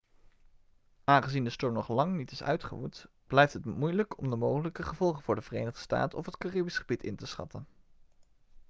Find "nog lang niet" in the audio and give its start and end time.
1.73-2.31